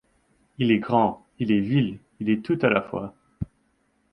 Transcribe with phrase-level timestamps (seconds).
[0.57, 3.13] Il est grand, il est vil; il est tout à la fois.